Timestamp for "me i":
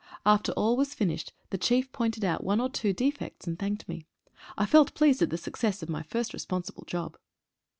3.87-4.65